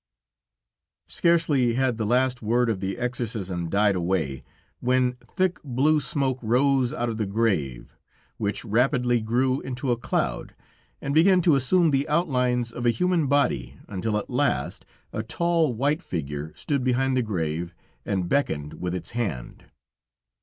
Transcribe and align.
]Scarcely 1.07 1.75
had 1.75 1.97
the 1.97 2.07
last 2.07 2.41
word 2.41 2.71
of 2.71 2.79
the 2.79 2.97
exorcism 2.97 3.69
died 3.69 3.95
away, 3.95 4.43
when 4.79 5.13
thick, 5.21 5.59
blue 5.63 5.99
smoke 6.01 6.39
rose 6.41 6.91
out 6.91 7.07
of 7.07 7.17
the 7.17 7.27
grave, 7.27 7.95
which 8.37 8.65
rapidly 8.65 9.21
grew 9.21 9.61
into 9.61 9.91
a 9.91 9.97
cloud, 9.97 10.55
and 11.03 11.13
began 11.13 11.39
to 11.43 11.53
assume 11.55 11.91
the 11.91 12.09
outlines 12.09 12.71
of 12.71 12.87
a 12.87 12.89
human 12.89 13.27
body, 13.27 13.77
until 13.87 14.17
at 14.17 14.27
last 14.31 14.87
a 15.13 15.21
tall, 15.21 15.71
white 15.71 16.01
figure 16.01 16.51
stood 16.55 16.83
behind 16.83 17.15
the 17.15 17.21
grave, 17.21 17.75
and 18.03 18.27
beckoned 18.27 18.73
with 18.81 18.95
its 18.95 19.11
hand. 19.11 19.65